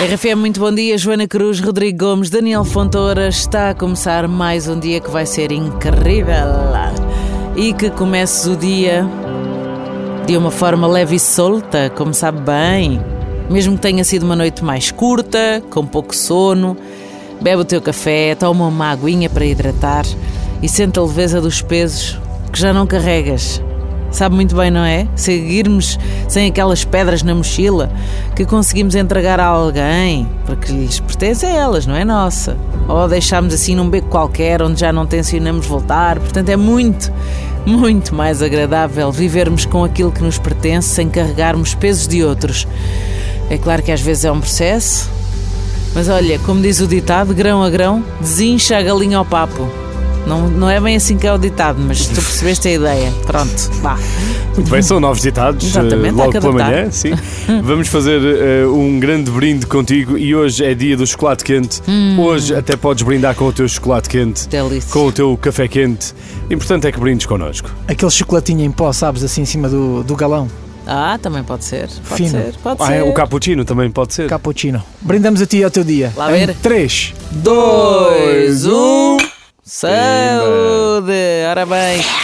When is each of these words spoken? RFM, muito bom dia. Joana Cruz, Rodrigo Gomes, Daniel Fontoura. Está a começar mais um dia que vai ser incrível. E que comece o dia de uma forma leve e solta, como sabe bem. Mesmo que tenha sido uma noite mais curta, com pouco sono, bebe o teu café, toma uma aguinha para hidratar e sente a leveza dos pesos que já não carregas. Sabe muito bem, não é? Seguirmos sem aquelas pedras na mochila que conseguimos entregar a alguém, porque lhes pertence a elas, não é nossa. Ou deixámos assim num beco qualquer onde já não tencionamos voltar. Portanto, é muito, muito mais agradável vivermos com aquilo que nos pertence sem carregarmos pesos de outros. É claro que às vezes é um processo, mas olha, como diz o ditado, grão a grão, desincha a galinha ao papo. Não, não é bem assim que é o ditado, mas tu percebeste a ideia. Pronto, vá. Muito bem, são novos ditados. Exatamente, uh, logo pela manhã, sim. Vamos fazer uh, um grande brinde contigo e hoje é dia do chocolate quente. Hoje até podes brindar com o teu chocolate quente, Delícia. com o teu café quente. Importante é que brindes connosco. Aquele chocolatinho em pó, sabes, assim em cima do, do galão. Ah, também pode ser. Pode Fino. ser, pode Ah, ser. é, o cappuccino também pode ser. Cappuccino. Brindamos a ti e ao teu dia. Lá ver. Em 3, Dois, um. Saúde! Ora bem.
RFM, 0.00 0.36
muito 0.36 0.58
bom 0.58 0.74
dia. 0.74 0.98
Joana 0.98 1.28
Cruz, 1.28 1.60
Rodrigo 1.60 2.04
Gomes, 2.04 2.28
Daniel 2.28 2.64
Fontoura. 2.64 3.28
Está 3.28 3.70
a 3.70 3.74
começar 3.74 4.26
mais 4.26 4.66
um 4.66 4.78
dia 4.78 5.00
que 5.00 5.08
vai 5.08 5.24
ser 5.24 5.52
incrível. 5.52 6.34
E 7.54 7.72
que 7.72 7.88
comece 7.90 8.48
o 8.48 8.56
dia 8.56 9.06
de 10.26 10.36
uma 10.36 10.50
forma 10.50 10.88
leve 10.88 11.14
e 11.14 11.20
solta, 11.20 11.90
como 11.90 12.12
sabe 12.12 12.40
bem. 12.40 13.00
Mesmo 13.48 13.76
que 13.76 13.82
tenha 13.82 14.02
sido 14.02 14.24
uma 14.24 14.34
noite 14.34 14.64
mais 14.64 14.90
curta, 14.90 15.62
com 15.70 15.86
pouco 15.86 16.14
sono, 16.14 16.76
bebe 17.40 17.62
o 17.62 17.64
teu 17.64 17.80
café, 17.80 18.34
toma 18.34 18.66
uma 18.66 18.90
aguinha 18.90 19.30
para 19.30 19.46
hidratar 19.46 20.04
e 20.60 20.68
sente 20.68 20.98
a 20.98 21.02
leveza 21.02 21.40
dos 21.40 21.62
pesos 21.62 22.18
que 22.52 22.58
já 22.58 22.72
não 22.72 22.84
carregas. 22.84 23.62
Sabe 24.14 24.36
muito 24.36 24.54
bem, 24.54 24.70
não 24.70 24.84
é? 24.84 25.08
Seguirmos 25.16 25.98
sem 26.28 26.46
aquelas 26.46 26.84
pedras 26.84 27.24
na 27.24 27.34
mochila 27.34 27.90
que 28.36 28.44
conseguimos 28.44 28.94
entregar 28.94 29.40
a 29.40 29.46
alguém, 29.46 30.28
porque 30.46 30.70
lhes 30.70 31.00
pertence 31.00 31.44
a 31.44 31.48
elas, 31.48 31.84
não 31.84 31.96
é 31.96 32.04
nossa. 32.04 32.56
Ou 32.86 33.08
deixámos 33.08 33.52
assim 33.52 33.74
num 33.74 33.90
beco 33.90 34.06
qualquer 34.06 34.62
onde 34.62 34.78
já 34.78 34.92
não 34.92 35.04
tencionamos 35.04 35.66
voltar. 35.66 36.20
Portanto, 36.20 36.48
é 36.48 36.54
muito, 36.54 37.12
muito 37.66 38.14
mais 38.14 38.40
agradável 38.40 39.10
vivermos 39.10 39.66
com 39.66 39.82
aquilo 39.82 40.12
que 40.12 40.22
nos 40.22 40.38
pertence 40.38 40.90
sem 40.90 41.08
carregarmos 41.08 41.74
pesos 41.74 42.06
de 42.06 42.22
outros. 42.22 42.68
É 43.50 43.58
claro 43.58 43.82
que 43.82 43.90
às 43.90 44.00
vezes 44.00 44.24
é 44.24 44.30
um 44.30 44.38
processo, 44.38 45.10
mas 45.92 46.08
olha, 46.08 46.38
como 46.38 46.62
diz 46.62 46.78
o 46.78 46.86
ditado, 46.86 47.34
grão 47.34 47.64
a 47.64 47.68
grão, 47.68 48.04
desincha 48.20 48.78
a 48.78 48.82
galinha 48.82 49.18
ao 49.18 49.24
papo. 49.24 49.83
Não, 50.26 50.48
não 50.48 50.70
é 50.70 50.80
bem 50.80 50.96
assim 50.96 51.18
que 51.18 51.26
é 51.26 51.32
o 51.32 51.38
ditado, 51.38 51.78
mas 51.78 52.06
tu 52.06 52.14
percebeste 52.14 52.68
a 52.68 52.72
ideia. 52.72 53.12
Pronto, 53.26 53.70
vá. 53.82 53.98
Muito 54.54 54.70
bem, 54.70 54.80
são 54.82 54.98
novos 55.00 55.20
ditados. 55.22 55.64
Exatamente, 55.66 56.14
uh, 56.14 56.16
logo 56.16 56.32
pela 56.32 56.52
manhã, 56.52 56.90
sim. 56.90 57.10
Vamos 57.62 57.88
fazer 57.88 58.20
uh, 58.66 58.72
um 58.74 58.98
grande 58.98 59.30
brinde 59.30 59.66
contigo 59.66 60.16
e 60.16 60.34
hoje 60.34 60.64
é 60.64 60.74
dia 60.74 60.96
do 60.96 61.06
chocolate 61.06 61.44
quente. 61.44 61.82
Hoje 62.18 62.54
até 62.54 62.74
podes 62.76 63.02
brindar 63.02 63.34
com 63.34 63.44
o 63.46 63.52
teu 63.52 63.68
chocolate 63.68 64.08
quente, 64.08 64.48
Delícia. 64.48 64.90
com 64.92 65.06
o 65.06 65.12
teu 65.12 65.36
café 65.36 65.68
quente. 65.68 66.14
Importante 66.50 66.86
é 66.86 66.92
que 66.92 66.98
brindes 67.00 67.26
connosco. 67.26 67.70
Aquele 67.86 68.10
chocolatinho 68.10 68.62
em 68.64 68.70
pó, 68.70 68.92
sabes, 68.92 69.22
assim 69.24 69.42
em 69.42 69.46
cima 69.46 69.68
do, 69.68 70.02
do 70.04 70.16
galão. 70.16 70.48
Ah, 70.86 71.18
também 71.20 71.42
pode 71.42 71.64
ser. 71.64 71.88
Pode 72.08 72.22
Fino. 72.22 72.30
ser, 72.42 72.54
pode 72.62 72.82
Ah, 72.82 72.86
ser. 72.86 72.92
é, 72.94 73.02
o 73.02 73.12
cappuccino 73.12 73.64
também 73.64 73.90
pode 73.90 74.14
ser. 74.14 74.28
Cappuccino. 74.28 74.82
Brindamos 75.00 75.40
a 75.42 75.46
ti 75.46 75.58
e 75.58 75.64
ao 75.64 75.70
teu 75.70 75.82
dia. 75.82 76.12
Lá 76.16 76.28
ver. 76.28 76.50
Em 76.50 76.54
3, 76.54 77.14
Dois, 77.32 78.66
um. 78.66 79.16
Saúde! 79.64 81.46
Ora 81.48 81.64
bem. 81.64 82.23